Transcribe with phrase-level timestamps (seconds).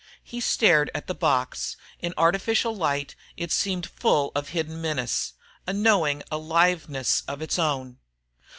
[0.23, 5.33] He stared at the box; in the artificial light it seemed full of hidden menace,
[5.67, 7.99] a knowing aliveness of its own....